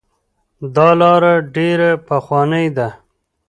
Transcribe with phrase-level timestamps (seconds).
[0.75, 2.87] دا لاره ډیره پخوانۍ ده.